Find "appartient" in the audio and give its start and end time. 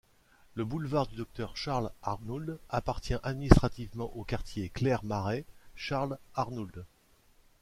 2.69-3.13